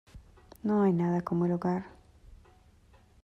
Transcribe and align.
No 0.63 0.81
hay 0.81 0.93
nada 0.93 1.21
como 1.21 1.45
el 1.45 1.51
hogar. 1.51 1.85